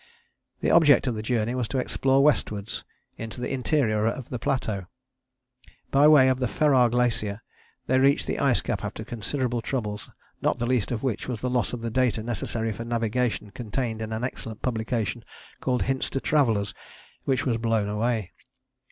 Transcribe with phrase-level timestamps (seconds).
[0.61, 2.83] The object of the journey was to explore westwards
[3.19, 4.87] into the interior of the plateau.
[5.91, 7.43] By way of the Ferrar Glacier
[7.85, 10.09] they reached the ice cap after considerable troubles,
[10.41, 14.01] not the least of which was the loss of the data necessary for navigation contained
[14.01, 15.23] in an excellent publication
[15.59, 16.73] called Hints to Travellers,
[17.25, 18.31] which was blown away.